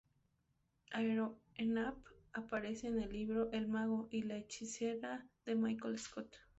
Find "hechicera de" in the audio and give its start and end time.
4.37-5.53